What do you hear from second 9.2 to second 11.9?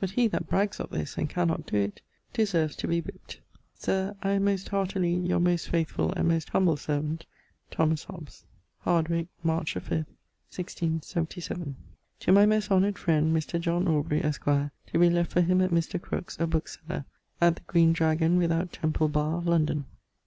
March the 5ᵗʰ, 1677.